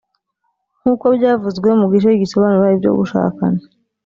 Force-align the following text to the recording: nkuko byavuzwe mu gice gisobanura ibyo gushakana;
nkuko 0.79 1.05
byavuzwe 1.15 1.69
mu 1.79 1.85
gice 1.91 2.09
gisobanura 2.21 2.73
ibyo 2.75 2.91
gushakana; 2.99 3.61